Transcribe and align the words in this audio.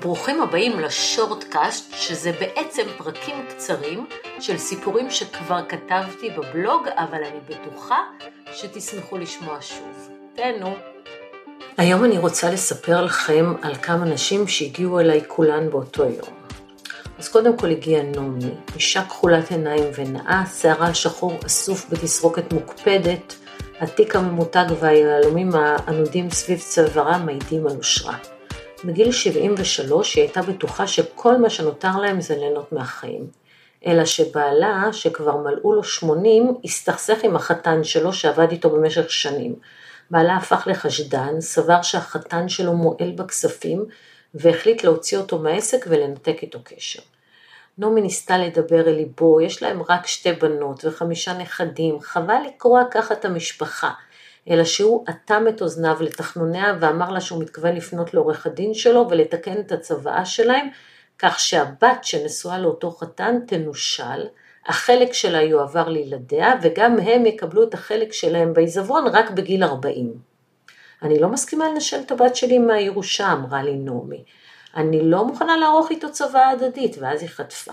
ברוכים 0.00 0.42
הבאים 0.42 0.80
לשורטקאסט, 0.80 1.94
שזה 1.96 2.32
בעצם 2.32 2.82
פרקים 2.98 3.36
קצרים 3.48 4.06
של 4.40 4.58
סיפורים 4.58 5.10
שכבר 5.10 5.60
כתבתי 5.68 6.30
בבלוג, 6.30 6.88
אבל 6.96 7.18
אני 7.24 7.40
בטוחה 7.48 7.98
שתשמחו 8.52 9.18
לשמוע 9.18 9.58
שוב. 9.60 10.08
תהנו. 10.34 10.74
היום 11.76 12.04
אני 12.04 12.18
רוצה 12.18 12.50
לספר 12.50 13.04
לכם 13.04 13.54
על 13.62 13.74
כמה 13.74 14.04
נשים 14.04 14.48
שהגיעו 14.48 15.00
אליי 15.00 15.20
כולן 15.26 15.70
באותו 15.70 16.04
יום. 16.04 16.40
אז 17.18 17.28
קודם 17.28 17.56
כל 17.56 17.70
הגיעה 17.70 18.02
נעמי, 18.02 18.54
אישה 18.74 19.04
כחולת 19.04 19.50
עיניים 19.50 19.84
ונאה, 19.96 20.42
שערה 20.60 20.86
על 20.86 20.94
שחור 20.94 21.32
אסוף 21.46 21.86
בתסרוקת 21.90 22.52
מוקפדת, 22.52 23.34
התיק 23.80 24.16
הממותג 24.16 24.66
והיהלומים 24.80 25.50
הענודים 25.54 26.30
סביב 26.30 26.58
צווארה 26.58 27.18
מעידים 27.18 27.66
על 27.66 27.76
אושרה. 27.76 28.16
בגיל 28.84 29.12
73 29.12 30.14
היא 30.14 30.24
הייתה 30.24 30.42
בטוחה 30.42 30.86
שכל 30.86 31.36
מה 31.36 31.50
שנותר 31.50 31.96
להם 31.96 32.20
זה 32.20 32.36
ליהנות 32.36 32.72
מהחיים. 32.72 33.26
אלא 33.86 34.04
שבעלה, 34.04 34.88
שכבר 34.92 35.36
מלאו 35.36 35.72
לו 35.72 35.84
80, 35.84 36.54
הסתכסך 36.64 37.18
עם 37.22 37.36
החתן 37.36 37.84
שלו 37.84 38.12
שעבד 38.12 38.50
איתו 38.50 38.70
במשך 38.70 39.10
שנים. 39.10 39.54
בעלה 40.10 40.36
הפך 40.36 40.66
לחשדן, 40.66 41.40
סבר 41.40 41.82
שהחתן 41.82 42.48
שלו 42.48 42.72
מועל 42.72 43.10
בכספים, 43.10 43.84
והחליט 44.34 44.84
להוציא 44.84 45.18
אותו 45.18 45.38
מהעסק 45.38 45.86
ולנתק 45.88 46.36
איתו 46.42 46.58
קשר. 46.64 47.02
נעמי 47.78 48.00
ניסתה 48.00 48.38
לדבר 48.38 48.88
אל 48.88 48.94
ליבו, 48.94 49.40
יש 49.40 49.62
להם 49.62 49.82
רק 49.88 50.06
שתי 50.06 50.32
בנות 50.32 50.84
וחמישה 50.84 51.32
נכדים, 51.32 52.00
חבל 52.00 52.38
לקרוע 52.46 52.82
ככה 52.90 53.14
את 53.14 53.24
המשפחה. 53.24 53.90
אלא 54.48 54.64
שהוא 54.64 55.04
אטם 55.10 55.44
את 55.48 55.62
אוזניו 55.62 55.96
לתחנוניה 56.00 56.76
ואמר 56.80 57.10
לה 57.10 57.20
שהוא 57.20 57.42
מתכוון 57.42 57.76
לפנות 57.76 58.14
לעורך 58.14 58.46
הדין 58.46 58.74
שלו 58.74 59.06
ולתקן 59.10 59.60
את 59.60 59.72
הצוואה 59.72 60.24
שלהם, 60.24 60.68
כך 61.18 61.40
שהבת 61.40 62.04
שנשואה 62.04 62.58
לאותו 62.58 62.90
חתן 62.90 63.38
תנושל, 63.46 64.26
החלק 64.66 65.12
שלה 65.12 65.42
יועבר 65.42 65.88
לילדיה 65.88 66.52
וגם 66.62 66.98
הם 66.98 67.26
יקבלו 67.26 67.62
את 67.62 67.74
החלק 67.74 68.12
שלהם 68.12 68.52
בעיזבון 68.52 69.06
רק 69.06 69.30
בגיל 69.30 69.64
40. 69.64 70.14
אני 71.02 71.18
לא 71.18 71.28
מסכימה 71.28 71.68
לנשל 71.68 72.00
את 72.06 72.10
הבת 72.10 72.36
שלי 72.36 72.58
מהירושה, 72.58 73.32
אמרה 73.32 73.62
לי 73.62 73.76
נעמי. 73.76 74.24
אני 74.76 75.02
לא 75.02 75.24
מוכנה 75.24 75.56
לערוך 75.56 75.90
איתו 75.90 76.12
צוואה 76.12 76.48
הדדית, 76.48 76.96
ואז 77.00 77.22
היא 77.22 77.28
חטפה. 77.28 77.72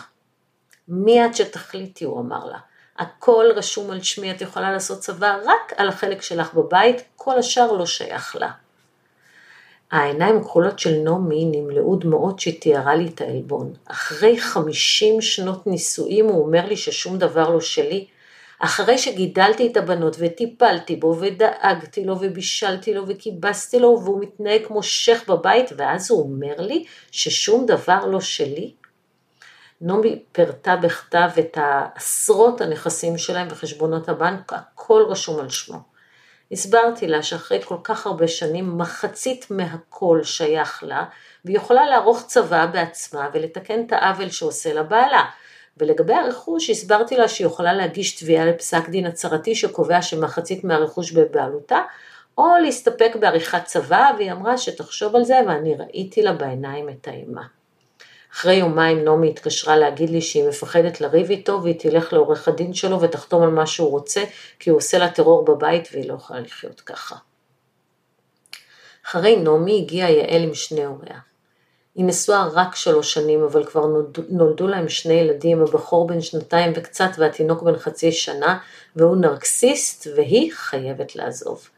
מי 0.88 1.26
את 1.26 1.36
שתחליטי, 1.36 2.06
הוא 2.06 2.20
אמר 2.20 2.46
לה. 2.46 2.58
הכל 3.00 3.46
רשום 3.56 3.92
על 3.92 4.02
שמי, 4.02 4.32
את 4.32 4.42
יכולה 4.42 4.72
לעשות 4.72 5.00
צבא 5.00 5.38
רק 5.46 5.74
על 5.78 5.90
החלק 5.90 6.22
שלך 6.22 6.54
בבית, 6.54 7.02
כל 7.16 7.40
השאר 7.40 7.72
לא 7.72 7.86
שייך 7.86 8.36
לה. 8.36 8.52
העיניים 9.92 10.38
הכחולות 10.38 10.80
של 10.80 10.96
נעמי 11.04 11.46
נמלאו 11.46 11.96
דמעות 11.96 12.40
שתיארה 12.40 12.96
לי 12.96 13.10
את 13.16 13.22
העלבון. 13.22 13.74
אחרי 13.86 14.40
חמישים 14.40 15.22
שנות 15.22 15.68
נישואים 15.68 16.26
הוא 16.26 16.46
אומר 16.46 16.66
לי 16.66 16.78
ששום 16.78 17.18
דבר 17.18 17.50
לא 17.50 17.62
שלי. 17.62 18.08
אחרי 18.60 18.98
שגידלתי 18.98 19.68
את 19.68 19.78
הבנות 19.78 20.16
וטיפלתי 20.20 20.96
בו 20.96 21.18
ודאגתי 21.20 22.06
לו 22.06 22.16
ובישלתי 22.20 22.94
לו 22.94 23.08
וכיבסתי 23.08 23.80
לו 23.80 24.02
והוא 24.04 24.22
מתנהג 24.22 24.66
כמו 24.68 24.84
שייח 24.84 25.30
בבית 25.30 25.70
ואז 25.78 26.12
הוא 26.12 26.22
אומר 26.22 26.56
לי 26.58 26.86
ששום 27.12 27.66
דבר 27.66 28.06
לא 28.06 28.22
שלי? 28.22 28.72
נעמי 29.82 30.24
פירטה 30.32 30.76
בכתב 30.76 31.30
את 31.40 31.58
העשרות 31.62 32.62
הנכסים 32.62 33.18
שלהם 33.18 33.48
וחשבונות 33.52 34.10
הבנק, 34.10 34.54
הכל 34.54 35.06
רשום 35.10 35.40
על 35.40 35.50
שמו. 35.50 35.78
הסברתי 36.52 37.08
לה 37.08 37.24
שאחרי 37.24 37.62
כל 37.66 37.78
כך 37.84 38.08
הרבה 38.08 38.28
שנים 38.28 38.78
מחצית 38.78 39.46
מהכל 39.50 40.20
שייך 40.24 40.84
לה, 40.84 41.06
והיא 41.46 41.58
יכולה 41.58 41.86
לערוך 41.86 42.24
צבא 42.28 42.66
בעצמה 42.66 43.30
ולתקן 43.34 43.86
את 43.86 43.92
העוול 43.92 44.30
שעושה 44.30 44.74
לה 44.74 44.84
בעלה. 44.84 45.26
ולגבי 45.78 46.14
הרכוש 46.14 46.70
הסברתי 46.70 47.18
לה 47.18 47.28
שהיא 47.28 47.48
יכולה 47.48 47.74
להגיש 47.74 48.22
תביעה 48.22 48.46
לפסק 48.46 48.90
דין 48.90 49.06
הצהרתי 49.06 49.56
שקובע 49.56 50.02
שמחצית 50.02 50.64
מהרכוש 50.64 51.12
בבעלותה, 51.12 51.80
או 52.38 52.48
להסתפק 52.62 53.12
בעריכת 53.20 53.66
צבא, 53.66 54.12
והיא 54.18 54.32
אמרה 54.32 54.58
שתחשוב 54.58 55.16
על 55.16 55.24
זה 55.24 55.40
ואני 55.48 55.76
ראיתי 55.76 56.22
לה 56.22 56.34
בעיניים 56.34 56.90
את 56.90 57.08
האימה. 57.08 57.57
אחרי 58.34 58.56
יומיים 58.56 59.04
נעמי 59.04 59.30
התקשרה 59.30 59.78
להגיד 59.78 60.10
לי 60.10 60.22
שהיא 60.22 60.48
מפחדת 60.48 61.02
לריב 61.02 61.30
איתו 61.30 61.64
והיא 61.64 61.80
תלך 61.80 62.14
לעורך 62.14 62.48
הדין 62.48 62.74
שלו 62.74 63.02
ותחתום 63.02 63.44
על 63.44 63.50
מה 63.50 63.68
שהוא 63.68 63.92
רוצה 63.92 64.24
כי 64.60 64.70
הוא 64.70 64.78
עושה 64.78 64.98
לה 64.98 65.10
טרור 65.10 65.46
בבית 65.46 65.90
והיא 65.92 66.10
לא 66.10 66.14
יכולה 66.14 66.40
לחיות 66.40 66.82
ככה. 66.82 67.16
אחרי 69.06 69.36
נעמי 69.36 69.82
הגיעה 69.82 70.12
יעל 70.12 70.44
עם 70.44 70.54
שני 70.54 70.86
הוריה. 70.86 71.20
היא 71.96 72.06
נשואה 72.06 72.48
רק 72.54 72.76
שלוש 72.76 73.14
שנים 73.14 73.44
אבל 73.44 73.66
כבר 73.66 73.86
נולדו, 74.30 74.68
להם 74.68 74.90
שני 74.90 75.14
ילדים, 75.14 75.62
הבכור 75.62 76.08
בן 76.08 76.22
שנתיים 76.22 76.72
וקצת 76.76 77.10
והתינוק 77.18 77.64
בן 77.64 77.78
חצי 77.78 78.12
שנה 78.12 78.58
והוא 78.96 79.18
נרקסיסט 79.18 80.08
והיא 80.16 80.52
חייבת 80.54 81.16
לעזוב. 81.16 81.70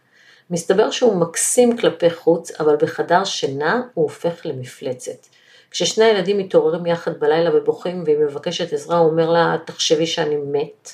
מסתבר 0.50 0.92
שהוא 0.92 1.16
מקסים 1.16 1.78
כלפי 1.78 2.10
חוץ 2.10 2.52
אבל 2.52 2.76
בחדר 2.76 3.24
שינה 3.24 3.82
הוא 3.94 4.04
הופך 4.04 4.46
למפלצת. 4.46 5.28
כששני 5.72 6.06
הילדים 6.06 6.38
מתעוררים 6.38 6.86
יחד 6.86 7.20
בלילה 7.20 7.58
ובוכים 7.58 8.04
והיא 8.06 8.18
מבקשת 8.18 8.74
עזרה, 8.74 8.98
הוא 8.98 9.10
אומר 9.12 9.30
לה, 9.30 9.56
תחשבי 9.66 10.08
שאני 10.08 10.36
מת. 10.36 10.90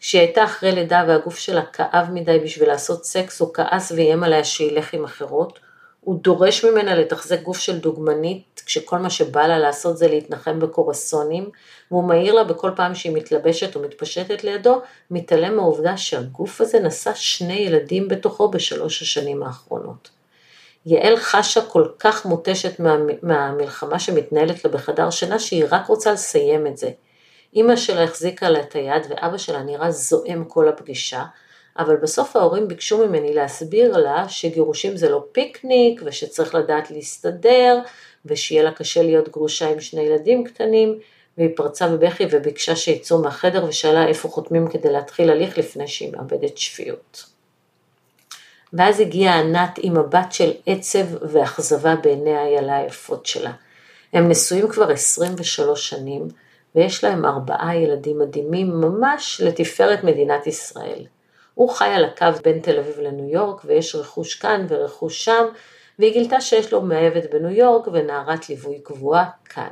כשהיא 0.00 0.20
הייתה 0.20 0.44
אחרי 0.44 0.72
לידה 0.72 1.04
והגוף 1.08 1.38
שלה 1.38 1.62
כאב 1.62 2.06
מדי 2.12 2.38
בשביל 2.38 2.68
לעשות 2.68 3.04
סקס, 3.04 3.40
הוא 3.40 3.54
כעס 3.54 3.92
ואיים 3.92 4.22
עליה 4.22 4.44
שילך 4.44 4.94
עם 4.94 5.04
אחרות. 5.04 5.58
הוא 6.00 6.22
דורש 6.22 6.64
ממנה 6.64 6.94
לתחזק 6.94 7.42
גוף 7.42 7.58
של 7.58 7.78
דוגמנית, 7.78 8.62
כשכל 8.66 8.98
מה 8.98 9.10
שבא 9.10 9.46
לה 9.46 9.58
לעשות 9.58 9.98
זה 9.98 10.08
להתנחם 10.08 10.60
בקורסונים, 10.60 11.50
והוא 11.90 12.04
מעיר 12.04 12.34
לה 12.34 12.44
בכל 12.44 12.70
פעם 12.76 12.94
שהיא 12.94 13.16
מתלבשת 13.16 13.76
או 13.76 13.80
מתפשטת 13.80 14.44
לידו, 14.44 14.80
מתעלם 15.10 15.56
מהעובדה 15.56 15.96
שהגוף 15.96 16.60
הזה 16.60 16.80
נשא 16.80 17.14
שני 17.14 17.54
ילדים 17.54 18.08
בתוכו 18.08 18.50
בשלוש 18.50 19.02
השנים 19.02 19.42
האחרונות. 19.42 20.19
יעל 20.86 21.16
חשה 21.16 21.60
כל 21.60 21.88
כך 21.98 22.26
מותשת 22.26 22.80
מה, 22.80 22.96
מהמלחמה 23.22 23.98
שמתנהלת 23.98 24.64
לה 24.64 24.70
בחדר 24.70 25.10
שינה 25.10 25.38
שהיא 25.38 25.64
רק 25.70 25.86
רוצה 25.86 26.12
לסיים 26.12 26.66
את 26.66 26.76
זה. 26.76 26.90
אימא 27.54 27.76
שלה 27.76 28.02
החזיקה 28.02 28.48
לה 28.48 28.60
את 28.60 28.74
היד 28.74 29.02
ואבא 29.08 29.38
שלה 29.38 29.62
נראה 29.62 29.90
זועם 29.90 30.44
כל 30.44 30.68
הפגישה, 30.68 31.24
אבל 31.78 31.96
בסוף 31.96 32.36
ההורים 32.36 32.68
ביקשו 32.68 33.06
ממני 33.06 33.34
להסביר 33.34 33.96
לה 33.96 34.28
שגירושים 34.28 34.96
זה 34.96 35.08
לא 35.08 35.24
פיקניק 35.32 36.00
ושצריך 36.04 36.54
לדעת 36.54 36.90
להסתדר 36.90 37.78
ושיהיה 38.26 38.62
לה 38.62 38.72
קשה 38.72 39.02
להיות 39.02 39.28
גרושה 39.28 39.68
עם 39.68 39.80
שני 39.80 40.00
ילדים 40.00 40.44
קטנים 40.44 40.98
והיא 41.38 41.50
פרצה 41.56 41.88
בבכי 41.88 42.24
וביקשה 42.30 42.76
שיצאו 42.76 43.22
מהחדר 43.22 43.64
ושאלה 43.68 44.06
איפה 44.06 44.28
חותמים 44.28 44.68
כדי 44.68 44.92
להתחיל 44.92 45.30
הליך 45.30 45.58
לפני 45.58 45.88
שהיא 45.88 46.12
מאבדת 46.12 46.58
שפיות. 46.58 47.29
ואז 48.72 49.00
הגיעה 49.00 49.40
ענת 49.40 49.78
עם 49.82 49.94
מבט 49.96 50.32
של 50.32 50.50
עצב 50.66 51.06
ואכזבה 51.22 51.96
בעיני 51.96 52.36
האיילה 52.36 52.76
היפות 52.76 53.26
שלה. 53.26 53.52
הם 54.12 54.28
נשואים 54.28 54.68
כבר 54.68 54.90
23 54.90 55.90
שנים, 55.90 56.28
ויש 56.74 57.04
להם 57.04 57.24
ארבעה 57.24 57.76
ילדים 57.76 58.18
מדהימים 58.18 58.80
ממש 58.80 59.40
לתפארת 59.44 60.04
מדינת 60.04 60.46
ישראל. 60.46 61.06
הוא 61.54 61.70
חי 61.70 61.88
על 61.88 62.04
הקו 62.04 62.26
בין 62.44 62.60
תל 62.60 62.78
אביב 62.78 63.00
לניו 63.00 63.28
יורק, 63.28 63.60
ויש 63.64 63.94
רכוש 63.94 64.34
כאן 64.34 64.66
ורכוש 64.68 65.24
שם, 65.24 65.44
והיא 65.98 66.12
גילתה 66.12 66.40
שיש 66.40 66.72
לו 66.72 66.80
מאהבת 66.80 67.30
בניו 67.30 67.50
יורק 67.50 67.88
ונערת 67.92 68.48
ליווי 68.48 68.80
קבועה 68.82 69.30
כאן. 69.44 69.70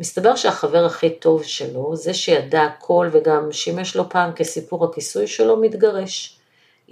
מסתבר 0.00 0.36
שהחבר 0.36 0.84
הכי 0.84 1.10
טוב 1.10 1.44
שלו, 1.44 1.96
זה 1.96 2.14
שידע 2.14 2.62
הכל 2.62 3.08
וגם 3.12 3.52
שימש 3.52 3.96
לו 3.96 4.08
פעם 4.08 4.32
כסיפור 4.32 4.84
הכיסוי 4.84 5.26
שלו, 5.26 5.56
מתגרש. 5.56 6.37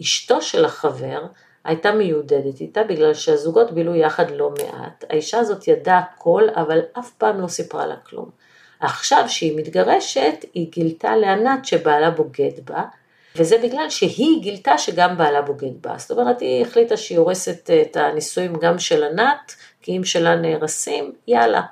אשתו 0.01 0.43
של 0.43 0.65
החבר 0.65 1.27
הייתה 1.65 1.93
מיודדת 1.93 2.61
איתה 2.61 2.85
בגלל 2.85 3.15
שהזוגות 3.15 3.73
בילו 3.73 3.95
יחד 3.95 4.31
לא 4.31 4.51
מעט. 4.51 5.05
האישה 5.11 5.39
הזאת 5.39 5.69
ידעה 5.69 5.99
הכל 5.99 6.43
אבל 6.55 6.81
אף 6.99 7.11
פעם 7.11 7.41
לא 7.41 7.49
סיפרה 7.49 7.87
לה 7.87 7.97
כלום. 7.97 8.31
עכשיו 8.81 9.25
שהיא 9.29 9.59
מתגרשת 9.59 10.45
היא 10.55 10.71
גילתה 10.71 11.17
לענת 11.17 11.65
שבעלה 11.65 12.11
בוגד 12.11 12.65
בה 12.65 12.83
וזה 13.37 13.59
בגלל 13.59 13.91
שהיא 13.91 14.43
גילתה 14.43 14.79
שגם 14.79 15.17
בעלה 15.17 15.43
בוגד 15.43 15.83
בה. 15.83 15.99
זאת 15.99 16.19
אומרת 16.19 16.41
היא 16.41 16.63
החליטה 16.67 16.97
שהיא 16.97 17.19
הורסת 17.19 17.71
את 17.83 17.97
הנישואים 17.97 18.55
גם 18.55 18.79
של 18.79 19.05
ענת 19.05 19.55
כי 19.83 19.97
אם 19.97 20.05
שלה 20.05 20.37
נהרסים 20.37 21.13
יאללה 21.29 21.63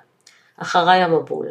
אחריי 0.56 1.02
המבול. 1.02 1.48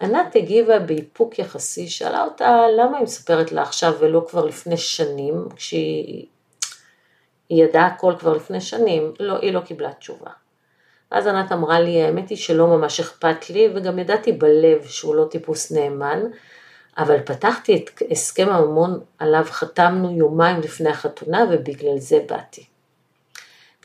ענת 0.00 0.36
הגיבה 0.36 0.78
באיפוק 0.78 1.38
יחסי, 1.38 1.88
שאלה 1.88 2.24
אותה 2.24 2.66
למה 2.78 2.96
היא 2.96 3.04
מספרת 3.04 3.52
לה 3.52 3.62
עכשיו 3.62 3.94
ולא 3.98 4.26
כבר 4.28 4.44
לפני 4.44 4.76
שנים, 4.76 5.48
כשהיא 5.56 6.26
ידעה 7.50 7.86
הכל 7.86 8.14
כבר 8.18 8.32
לפני 8.32 8.60
שנים, 8.60 9.12
לא, 9.20 9.38
היא 9.42 9.52
לא 9.52 9.60
קיבלה 9.60 9.92
תשובה. 9.92 10.30
אז 11.10 11.26
ענת 11.26 11.52
אמרה 11.52 11.80
לי, 11.80 12.02
האמת 12.02 12.28
היא 12.28 12.38
שלא 12.38 12.66
ממש 12.66 13.00
אכפת 13.00 13.50
לי, 13.50 13.68
וגם 13.74 13.98
ידעתי 13.98 14.32
בלב 14.32 14.84
שהוא 14.84 15.14
לא 15.14 15.24
טיפוס 15.30 15.72
נאמן, 15.72 16.22
אבל 16.98 17.20
פתחתי 17.20 17.76
את 17.76 18.02
הסכם 18.10 18.48
הממון 18.48 19.00
עליו 19.18 19.44
חתמנו 19.50 20.10
יומיים 20.10 20.60
לפני 20.60 20.88
החתונה, 20.88 21.44
ובגלל 21.50 21.98
זה 21.98 22.18
באתי. 22.28 22.66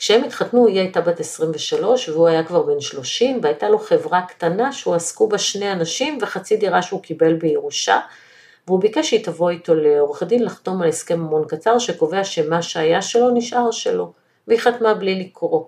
כשהם 0.01 0.23
התחתנו 0.23 0.67
היא 0.67 0.79
הייתה 0.79 1.01
בת 1.01 1.19
23 1.19 2.09
והוא 2.09 2.27
היה 2.27 2.43
כבר 2.43 2.61
בן 2.63 2.79
30 2.79 3.39
והייתה 3.43 3.69
לו 3.69 3.79
חברה 3.79 4.21
קטנה 4.27 4.71
שהוא 4.71 4.95
עסקו 4.95 5.27
בה 5.27 5.37
שני 5.37 5.71
אנשים 5.71 6.17
וחצי 6.21 6.57
דירה 6.57 6.81
שהוא 6.81 7.01
קיבל 7.01 7.33
בירושה 7.33 7.99
והוא 8.67 8.79
ביקש 8.79 9.09
שהיא 9.09 9.25
תבוא 9.25 9.49
איתו 9.49 9.75
לעורך 9.75 10.21
הדין 10.21 10.43
לחתום 10.43 10.81
על 10.81 10.89
הסכם 10.89 11.19
ממון 11.19 11.45
קצר 11.47 11.79
שקובע 11.79 12.23
שמה 12.23 12.61
שהיה 12.61 13.01
שלו 13.01 13.29
נשאר 13.29 13.71
שלו 13.71 14.13
והיא 14.47 14.59
חתמה 14.59 14.93
בלי 14.93 15.19
לקרוא. 15.19 15.63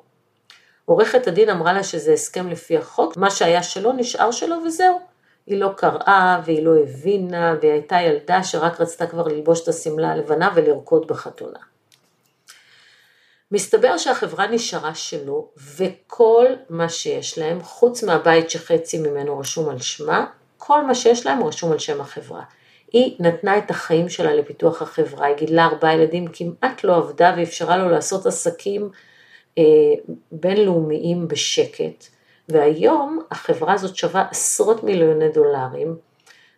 עורכת 0.86 1.28
הדין 1.28 1.50
אמרה 1.50 1.74
לה 1.74 1.84
שזה 1.84 2.14
הסכם 2.14 2.50
לפי 2.50 2.78
החוק, 2.78 3.18
מה 3.18 3.30
שהיה 3.30 3.64
שלו 3.64 3.94
נשאר 3.94 4.32
שלו 4.32 4.56
וזהו. 4.66 5.00
היא 5.48 5.60
לא 5.60 5.70
קראה 5.78 6.42
והיא 6.46 6.66
לא 6.66 6.72
הבינה 6.84 7.56
והיא 7.62 7.72
הייתה 7.72 8.02
ילדה 8.02 8.44
שרק 8.44 8.82
רצתה 8.82 9.08
כבר 9.08 9.28
ללבוש 9.28 9.64
את 9.64 9.68
השמלה 9.68 10.12
הלבנה 10.12 10.52
ולרקוד 10.56 11.08
בחתונה. 11.08 11.73
מסתבר 13.54 13.98
שהחברה 13.98 14.48
נשארה 14.48 14.96
שלו 14.96 15.48
וכל 15.78 16.46
מה 16.70 16.90
שיש 16.90 17.38
להם, 17.38 17.64
חוץ 17.64 18.04
מהבית 18.04 18.50
שחצי 18.50 19.00
ממנו 19.00 19.40
רשום 19.40 19.70
על 19.70 19.80
שמה, 19.80 20.26
כל 20.58 20.84
מה 20.84 20.96
שיש 20.96 21.26
להם 21.26 21.44
רשום 21.44 21.72
על 21.72 21.80
שם 21.80 22.02
החברה. 22.02 22.42
היא 22.94 23.16
נתנה 23.20 23.58
את 23.58 23.72
החיים 23.72 24.10
שלה 24.10 24.34
לפיתוח 24.34 24.82
החברה, 24.82 25.28
היא 25.28 25.36
גידלה 25.36 25.66
ארבעה 25.66 25.94
ילדים, 25.94 26.28
כמעט 26.34 26.84
לא 26.84 26.96
עבדה 26.96 27.36
ואפשרה 27.38 27.78
לו 27.78 27.90
לעשות 27.90 28.26
עסקים 28.26 28.90
אה, 29.58 29.64
בינלאומיים 30.32 31.28
בשקט. 31.28 32.06
והיום 32.50 33.20
החברה 33.32 33.74
הזאת 33.74 33.96
שווה 33.96 34.26
עשרות 34.32 34.84
מיליוני 34.84 35.30
דולרים, 35.30 35.96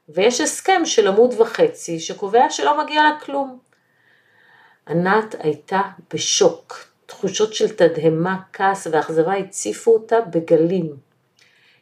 ויש 0.10 0.42
הסכם 0.42 0.82
של 0.86 1.08
עמוד 1.08 1.34
וחצי 1.38 2.00
שקובע 2.00 2.50
שלא 2.50 2.84
מגיע 2.84 3.04
לה 3.04 3.20
כלום. 3.20 3.65
ענת 4.88 5.36
הייתה 5.40 5.82
בשוק, 6.14 6.88
תחושות 7.06 7.54
של 7.54 7.70
תדהמה, 7.76 8.38
כעס 8.54 8.88
ואכזבה 8.92 9.34
הציפו 9.34 9.94
אותה 9.94 10.22
בגלים. 10.22 10.96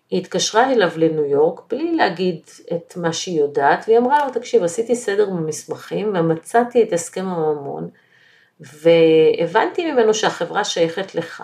היא 0.10 0.22
התקשרה 0.22 0.72
אליו 0.72 0.90
לניו 0.96 1.26
יורק 1.26 1.62
בלי 1.70 1.96
להגיד 1.96 2.42
את 2.76 2.98
מה 2.98 3.14
שהיא 3.14 3.40
יודעת, 3.40 3.86
והיא 3.88 3.98
אמרה 3.98 4.26
לו, 4.26 4.34
תקשיב, 4.34 4.64
עשיתי 4.64 4.96
סדר 4.96 5.30
במסמכים 5.30 6.14
ומצאתי 6.16 6.84
את 6.84 6.94
הסכם 6.94 7.28
הממון, 7.28 7.90
והבנתי 8.60 9.92
ממנו 9.92 10.14
שהחברה 10.14 10.64
שייכת 10.64 11.16
לך. 11.16 11.44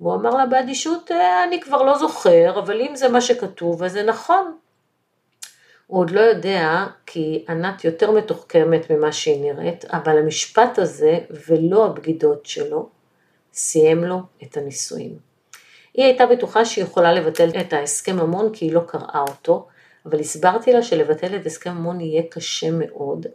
והוא 0.00 0.14
אמר 0.14 0.30
לה 0.30 0.46
באדישות, 0.46 1.10
אה, 1.12 1.44
אני 1.44 1.60
כבר 1.60 1.82
לא 1.82 1.98
זוכר, 1.98 2.58
אבל 2.58 2.80
אם 2.80 2.96
זה 2.96 3.08
מה 3.08 3.20
שכתוב, 3.20 3.82
אז 3.82 3.92
זה 3.92 4.02
נכון. 4.02 4.56
הוא 5.86 6.00
עוד 6.00 6.10
לא 6.10 6.20
יודע, 6.20 6.86
כי 7.06 7.44
ענת 7.48 7.84
יותר 7.84 8.10
מתוחכמת 8.10 8.90
ממה 8.90 9.12
שהיא 9.12 9.40
נראית, 9.42 9.84
אבל 9.84 10.18
המשפט 10.18 10.78
הזה, 10.78 11.18
ולא 11.48 11.86
הבגידות 11.86 12.46
שלו, 12.46 12.88
סיים 13.52 14.04
לו 14.04 14.20
את 14.42 14.56
הנישואים. 14.56 15.18
היא 15.94 16.04
הייתה 16.04 16.26
בטוחה 16.26 16.64
שהיא 16.64 16.84
יכולה 16.84 17.12
לבטל 17.12 17.50
את 17.60 17.72
ההסכם 17.72 18.16
ממון 18.16 18.50
כי 18.52 18.64
היא 18.64 18.72
לא 18.72 18.80
קראה 18.80 19.24
אותו, 19.28 19.66
אבל 20.06 20.20
הסברתי 20.20 20.72
לה 20.72 20.82
שלבטל 20.82 21.36
את 21.36 21.46
הסכם 21.46 21.70
ממון 21.70 22.00
יהיה 22.00 22.22
קשה 22.30 22.70
מאוד, 22.70 23.26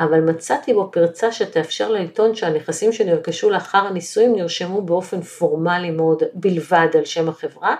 אבל 0.00 0.20
מצאתי 0.20 0.74
בו 0.74 0.90
פרצה 0.92 1.32
שתאפשר 1.32 1.90
לטעון 1.90 2.34
שהנכסים 2.34 2.92
שנרכשו 2.92 3.50
לאחר 3.50 3.78
הנישואים 3.78 4.36
נרשמו 4.36 4.82
באופן 4.82 5.20
פורמלי 5.20 5.90
מאוד 5.90 6.22
בלבד 6.34 6.88
על 6.94 7.04
שם 7.04 7.28
החברה, 7.28 7.76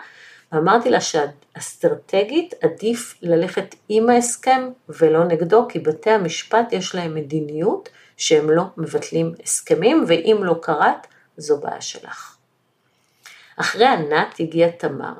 ואמרתי 0.52 0.90
לה 0.90 0.99
שאסטרטגית 1.00 2.54
עדיף 2.62 3.14
ללכת 3.22 3.75
עם 3.88 4.10
ההסכם 4.10 4.69
ולא 4.88 5.25
נגדו, 5.25 5.66
כי 5.69 5.78
בתי 5.78 6.10
המשפט 6.10 6.72
יש 6.72 6.94
להם 6.94 7.14
מדיניות 7.14 7.88
שהם 8.16 8.50
לא 8.50 8.62
מבטלים 8.76 9.34
הסכמים, 9.43 10.04
ואם 10.08 10.37
לא 10.40 10.54
קראת, 10.62 11.06
זו 11.37 11.60
בעיה 11.60 11.81
שלך. 11.81 12.37
אחרי 13.56 13.87
ענת 13.87 14.40
הגיעה 14.40 14.70
תמר. 14.70 15.14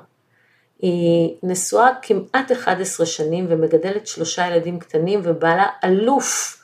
היא 0.79 1.35
נשואה 1.43 1.91
כמעט 2.03 2.53
11 2.53 3.07
שנים 3.07 3.47
ומגדלת 3.49 4.07
שלושה 4.07 4.47
ילדים 4.47 4.79
קטנים 4.79 5.21
ובעלה 5.25 5.67
אלוף 5.85 6.59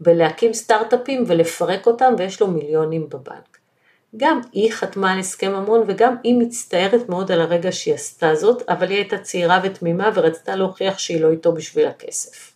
בלהקים 0.00 0.52
סטארט-אפים 0.52 1.24
ולפרק 1.26 1.86
אותם 1.86 2.14
ויש 2.18 2.40
לו 2.40 2.46
מיליונים 2.46 3.08
בבנק. 3.08 3.58
גם 4.16 4.40
היא 4.52 4.72
חתמה 4.72 5.12
על 5.12 5.18
הסכם 5.18 5.52
ממון 5.52 5.84
וגם 5.86 6.16
היא 6.22 6.38
מצטערת 6.38 7.08
מאוד 7.08 7.32
על 7.32 7.40
הרגע 7.40 7.72
שהיא 7.72 7.94
עשתה 7.94 8.34
זאת, 8.34 8.62
אבל 8.68 8.88
היא 8.88 8.96
הייתה 8.96 9.18
צעירה 9.18 9.60
ותמימה 9.62 10.10
ורצתה 10.14 10.56
להוכיח 10.56 10.98
שהיא 10.98 11.20
לא 11.20 11.30
איתו 11.30 11.52
בשביל 11.52 11.88
הכסף. 11.88 12.52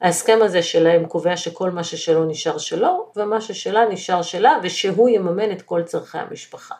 ההסכם 0.00 0.38
הזה 0.42 0.62
שלהם 0.62 1.06
קובע 1.06 1.36
שכל 1.36 1.70
מה 1.70 1.84
ששלו 1.84 2.24
נשאר 2.24 2.58
שלו, 2.58 3.12
ומה 3.16 3.40
ששלה 3.40 3.88
נשאר 3.88 4.22
שלה, 4.22 4.58
ושהוא 4.62 5.08
יממן 5.08 5.52
את 5.52 5.62
כל 5.62 5.82
צורכי 5.82 6.18
המשפחה. 6.18 6.74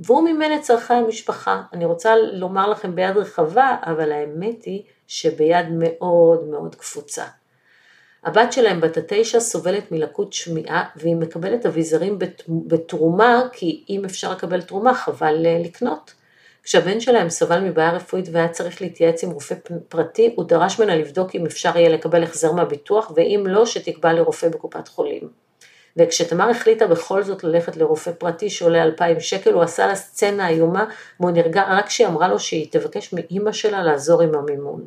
והוא 0.00 0.22
מימן 0.22 0.54
את 0.54 0.62
צורכי 0.62 0.94
המשפחה. 0.94 1.62
אני 1.72 1.84
רוצה 1.84 2.16
לומר 2.16 2.68
לכם 2.68 2.94
ביד 2.94 3.16
רחבה, 3.16 3.76
אבל 3.82 4.12
האמת 4.12 4.64
היא 4.64 4.82
שביד 5.06 5.66
מאוד 5.70 6.44
מאוד 6.44 6.74
קפוצה. 6.74 7.24
הבת 8.24 8.52
שלהם 8.52 8.80
בת 8.80 8.96
התשע 8.96 9.40
סובלת 9.40 9.92
מלקות 9.92 10.32
שמיעה 10.32 10.84
והיא 10.96 11.16
מקבלת 11.16 11.66
אביזרים 11.66 12.18
בתרומה 12.48 13.42
כי 13.52 13.84
אם 13.88 14.04
אפשר 14.04 14.32
לקבל 14.32 14.62
תרומה 14.62 14.94
חבל 14.94 15.46
אה, 15.46 15.58
לקנות. 15.64 16.14
כשהבן 16.62 17.00
שלהם 17.00 17.30
סבל 17.30 17.60
מבעיה 17.60 17.92
רפואית 17.92 18.28
והיה 18.32 18.48
צריך 18.48 18.82
להתייעץ 18.82 19.24
עם 19.24 19.30
רופא 19.30 19.54
פרטי, 19.88 20.32
הוא 20.36 20.44
דרש 20.44 20.80
ממנה 20.80 20.96
לבדוק 20.96 21.34
אם 21.34 21.46
אפשר 21.46 21.76
יהיה 21.76 21.88
לקבל 21.88 22.22
החזר 22.22 22.52
מהביטוח 22.52 23.12
ואם 23.16 23.44
לא 23.46 23.66
שתקבע 23.66 24.12
לרופא 24.12 24.48
בקופת 24.48 24.88
חולים. 24.88 25.28
וכשתמר 25.96 26.50
החליטה 26.50 26.86
בכל 26.86 27.22
זאת 27.22 27.44
ללכת 27.44 27.76
לרופא 27.76 28.10
פרטי 28.18 28.50
שעולה 28.50 28.82
2,000 28.82 29.20
שקל, 29.20 29.52
הוא 29.52 29.62
עשה 29.62 29.86
לה 29.86 29.94
סצנה 29.94 30.48
איומה 30.48 30.84
והוא 31.20 31.30
נרגע 31.30 31.64
רק 31.68 31.86
כשהיא 31.86 32.06
אמרה 32.06 32.28
לו 32.28 32.38
שהיא 32.38 32.68
תבקש 32.70 33.12
מאימא 33.12 33.52
שלה 33.52 33.82
לעזור 33.82 34.22
עם 34.22 34.34
המימון. 34.34 34.86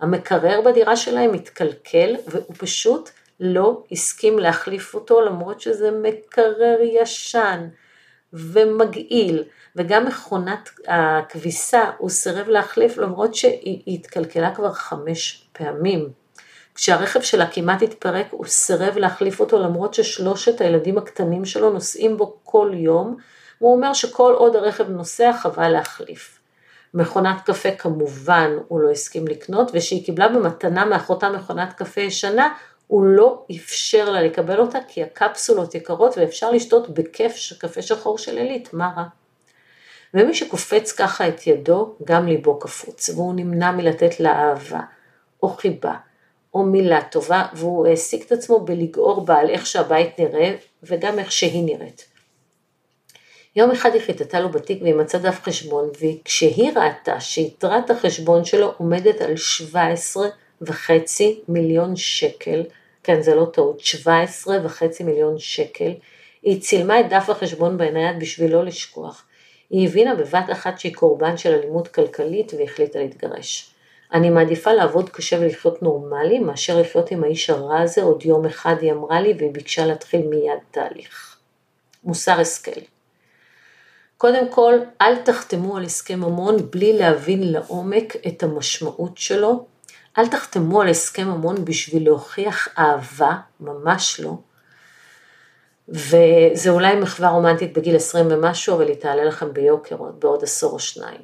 המקרר 0.00 0.60
בדירה 0.60 0.96
שלהם 0.96 1.34
התקלקל 1.34 2.16
והוא 2.26 2.54
פשוט 2.58 3.10
לא 3.40 3.82
הסכים 3.92 4.38
להחליף 4.38 4.94
אותו 4.94 5.20
למרות 5.20 5.60
שזה 5.60 5.90
מקרר 5.90 6.76
ישן 6.82 7.68
ומגעיל 8.32 9.44
וגם 9.76 10.06
מכונת 10.06 10.70
הכביסה 10.86 11.90
הוא 11.98 12.10
סירב 12.10 12.48
להחליף 12.48 12.98
למרות 12.98 13.34
שהיא 13.34 13.82
התקלקלה 13.94 14.54
כבר 14.54 14.72
חמש 14.72 15.48
פעמים. 15.52 16.08
כשהרכב 16.74 17.20
שלה 17.20 17.46
כמעט 17.46 17.82
התפרק 17.82 18.26
הוא 18.30 18.46
סירב 18.46 18.96
להחליף 18.96 19.40
אותו 19.40 19.58
למרות 19.58 19.94
ששלושת 19.94 20.60
הילדים 20.60 20.98
הקטנים 20.98 21.44
שלו 21.44 21.70
נוסעים 21.70 22.16
בו 22.16 22.36
כל 22.44 22.70
יום 22.74 23.16
והוא 23.60 23.76
אומר 23.76 23.92
שכל 23.92 24.34
עוד 24.36 24.56
הרכב 24.56 24.88
נוסע 24.90 25.32
חבל 25.32 25.68
להחליף. 25.68 26.37
מכונת 26.94 27.36
קפה 27.46 27.70
כמובן 27.70 28.50
הוא 28.68 28.80
לא 28.80 28.90
הסכים 28.90 29.28
לקנות, 29.28 29.70
ושהיא 29.74 30.04
קיבלה 30.04 30.28
במתנה 30.28 30.84
מאחותה 30.84 31.30
מכונת 31.30 31.72
קפה 31.72 32.00
ישנה, 32.00 32.54
הוא 32.86 33.04
לא 33.04 33.44
אפשר 33.56 34.10
לה 34.10 34.22
לקבל 34.22 34.60
אותה 34.60 34.78
כי 34.88 35.02
הקפסולות 35.02 35.74
יקרות 35.74 36.18
ואפשר 36.18 36.50
לשתות 36.50 36.88
בכיף 36.88 37.52
קפה 37.58 37.82
שחור 37.82 38.18
של 38.18 38.38
עילית, 38.38 38.74
מה 38.74 38.92
רע? 38.96 39.04
ומי 40.14 40.34
שקופץ 40.34 40.92
ככה 40.92 41.28
את 41.28 41.46
ידו, 41.46 41.94
גם 42.04 42.26
ליבו 42.26 42.58
קפוץ, 42.58 43.08
והוא 43.08 43.34
נמנע 43.34 43.70
מלתת 43.70 44.20
לה 44.20 44.32
אהבה, 44.32 44.80
או 45.42 45.48
חיבה, 45.48 45.94
או 46.54 46.62
מילה 46.62 47.02
טובה, 47.02 47.46
והוא 47.54 47.86
העסיק 47.86 48.26
את 48.26 48.32
עצמו 48.32 48.60
בלגעור 48.60 49.24
בה 49.24 49.38
על 49.38 49.50
איך 49.50 49.66
שהבית 49.66 50.18
נראה, 50.18 50.54
וגם 50.82 51.18
איך 51.18 51.32
שהיא 51.32 51.64
נראית. 51.64 52.17
יום 53.56 53.70
אחד 53.70 53.90
היא 53.92 54.02
חיטטה 54.02 54.40
לו 54.40 54.48
בתיק 54.48 54.82
והיא 54.82 54.94
מצאה 54.94 55.20
דף 55.20 55.40
חשבון, 55.42 55.90
וכשהיא 56.00 56.72
ראתה 56.76 57.20
שיתרת 57.20 57.90
החשבון 57.90 58.44
שלו 58.44 58.74
עומדת 58.76 59.20
על 59.20 59.36
17 59.36 60.28
וחצי 60.60 61.40
מיליון 61.48 61.96
שקל, 61.96 62.62
כן 63.02 63.22
זה 63.22 63.34
לא 63.34 63.46
טעות, 63.52 63.80
17 63.80 64.56
וחצי 64.64 65.04
מיליון 65.04 65.38
שקל, 65.38 65.92
היא 66.42 66.60
צילמה 66.60 67.00
את 67.00 67.08
דף 67.08 67.30
החשבון 67.30 67.78
בעינייד 67.78 68.20
בשביל 68.20 68.52
לא 68.52 68.64
לשכוח. 68.64 69.24
היא 69.70 69.88
הבינה 69.88 70.14
בבת 70.14 70.44
אחת 70.52 70.78
שהיא 70.78 70.94
קורבן 70.94 71.36
של 71.36 71.54
אלימות 71.54 71.88
כלכלית 71.88 72.52
והחליטה 72.58 72.98
להתגרש. 72.98 73.70
אני 74.12 74.30
מעדיפה 74.30 74.72
לעבוד 74.72 75.10
קשה 75.10 75.36
ולחיות 75.40 75.82
נורמלי 75.82 76.38
מאשר 76.38 76.80
לחיות 76.80 77.10
עם 77.10 77.24
האיש 77.24 77.50
הרע 77.50 77.80
הזה 77.80 78.02
עוד 78.02 78.24
יום 78.24 78.46
אחד 78.46 78.74
היא 78.80 78.92
אמרה 78.92 79.20
לי 79.20 79.34
והיא 79.38 79.50
ביקשה 79.52 79.86
להתחיל 79.86 80.20
מיד 80.26 80.58
תהליך. 80.70 81.36
מוסר 82.04 82.40
השכל 82.40 82.80
קודם 84.18 84.52
כל, 84.52 84.74
אל 85.00 85.16
תחתמו 85.16 85.76
על 85.76 85.84
הסכם 85.84 86.20
ממון 86.20 86.56
בלי 86.70 86.98
להבין 86.98 87.52
לעומק 87.52 88.16
את 88.26 88.42
המשמעות 88.42 89.18
שלו. 89.18 89.66
אל 90.18 90.28
תחתמו 90.28 90.82
על 90.82 90.88
הסכם 90.88 91.28
ממון 91.28 91.64
בשביל 91.64 92.04
להוכיח 92.04 92.68
אהבה, 92.78 93.34
ממש 93.60 94.20
לא. 94.20 94.34
וזה 95.88 96.70
אולי 96.70 96.96
מחווה 96.96 97.28
רומנטית 97.28 97.78
בגיל 97.78 97.96
20 97.96 98.26
ומשהו, 98.30 98.74
אבל 98.76 98.88
היא 98.88 98.96
תעלה 98.96 99.24
לכם 99.24 99.52
ביוקר 99.52 99.96
עוד 99.96 100.20
בעוד 100.20 100.42
עשור 100.42 100.72
או 100.72 100.78
שניים. 100.78 101.22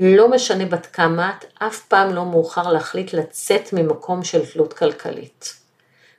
לא 0.00 0.30
משנה 0.30 0.66
בת 0.66 0.86
כמה 0.86 1.30
את, 1.30 1.44
אף 1.58 1.82
פעם 1.82 2.14
לא 2.14 2.24
מאוחר 2.24 2.72
להחליט 2.72 3.12
לצאת 3.12 3.72
ממקום 3.72 4.24
של 4.24 4.46
תלות 4.46 4.72
כלכלית. 4.72 5.54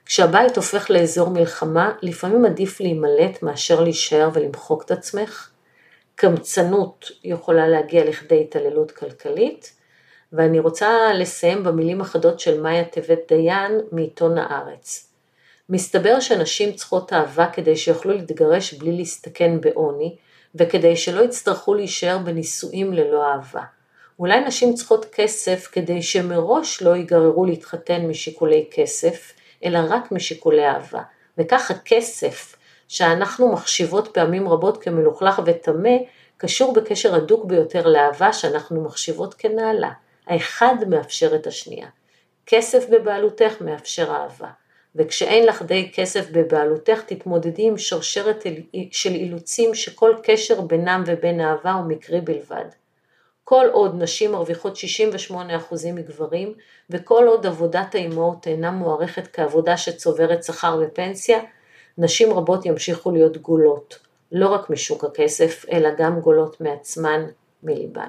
כשהבית 0.06 0.56
הופך 0.56 0.90
לאזור 0.90 1.30
מלחמה, 1.30 1.92
לפעמים 2.02 2.44
עדיף 2.44 2.80
להימלט 2.80 3.42
מאשר 3.42 3.80
להישאר 3.80 4.30
ולמחוק 4.34 4.82
את 4.84 4.90
עצמך. 4.90 5.48
קמצנות 6.14 7.10
יכולה 7.24 7.68
להגיע 7.68 8.04
לכדי 8.04 8.40
התעללות 8.40 8.90
כלכלית, 8.90 9.72
ואני 10.32 10.58
רוצה 10.58 11.12
לסיים 11.14 11.64
במילים 11.64 12.00
החדות 12.00 12.40
של 12.40 12.60
מאיה 12.60 12.84
טבת 12.84 13.18
דיין 13.28 13.80
מעיתון 13.92 14.38
הארץ. 14.38 15.10
מסתבר 15.68 16.20
שנשים 16.20 16.72
צריכות 16.72 17.12
אהבה 17.12 17.46
כדי 17.52 17.76
שיוכלו 17.76 18.12
להתגרש 18.12 18.74
בלי 18.74 18.92
להסתכן 18.92 19.60
בעוני, 19.60 20.16
וכדי 20.54 20.96
שלא 20.96 21.22
יצטרכו 21.22 21.74
להישאר 21.74 22.18
בנישואים 22.18 22.92
ללא 22.92 23.24
אהבה. 23.24 23.62
אולי 24.18 24.40
נשים 24.40 24.74
צריכות 24.74 25.06
כסף 25.12 25.68
כדי 25.72 26.02
שמראש 26.02 26.82
לא 26.82 26.96
ייגררו 26.96 27.44
להתחתן 27.44 28.06
משיקולי 28.06 28.66
כסף, 28.70 29.32
אלא 29.64 29.78
רק 29.88 30.12
משיקולי 30.12 30.66
אהבה. 30.66 31.02
וכך 31.38 31.70
הכסף, 31.70 32.56
שאנחנו 32.88 33.52
מחשיבות 33.52 34.14
פעמים 34.14 34.48
רבות 34.48 34.82
כמלוכלך 34.82 35.42
וטמא, 35.46 35.96
קשור 36.36 36.72
בקשר 36.72 37.14
הדוק 37.14 37.44
ביותר 37.44 37.86
לאהבה 37.86 38.32
שאנחנו 38.32 38.84
מחשיבות 38.84 39.34
כנעלה. 39.34 39.90
האחד 40.26 40.74
מאפשר 40.88 41.34
את 41.34 41.46
השנייה. 41.46 41.88
כסף 42.46 42.88
בבעלותך 42.90 43.54
מאפשר 43.60 44.10
אהבה. 44.10 44.48
וכשאין 44.96 45.46
לך 45.46 45.62
די 45.62 45.90
כסף 45.94 46.30
בבעלותך 46.30 47.02
תתמודדי 47.06 47.66
עם 47.66 47.78
שרשרת 47.78 48.44
של 48.90 49.10
אילוצים 49.10 49.74
שכל 49.74 50.14
קשר 50.22 50.60
בינם 50.60 51.02
ובין 51.06 51.40
אהבה 51.40 51.72
הוא 51.72 51.84
מקרי 51.84 52.20
בלבד. 52.20 52.64
כל 53.44 53.66
עוד 53.72 54.02
נשים 54.02 54.32
מרוויחות 54.32 54.76
68% 55.30 55.34
מגברים, 55.92 56.54
וכל 56.90 57.26
עוד 57.26 57.46
עבודת 57.46 57.94
האימהות 57.94 58.46
אינה 58.46 58.70
מוערכת 58.70 59.26
כעבודה 59.32 59.76
שצוברת 59.76 60.44
שכר 60.44 60.80
ופנסיה, 60.82 61.38
נשים 61.98 62.32
רבות 62.32 62.66
ימשיכו 62.66 63.10
להיות 63.10 63.36
גולות, 63.36 63.98
לא 64.32 64.48
רק 64.48 64.70
משוק 64.70 65.04
הכסף, 65.04 65.64
אלא 65.72 65.88
גם 65.98 66.20
גולות 66.20 66.60
מעצמן, 66.60 67.26
מליבן. 67.62 68.08